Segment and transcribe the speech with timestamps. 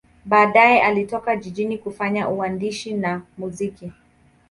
[0.25, 3.91] Baadaye alitoka jijini kufanya uandishi na muziki.